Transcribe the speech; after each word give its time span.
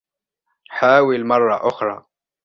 حاول 0.69 1.23
مرة 1.25 1.67
أخرى. 1.67 2.05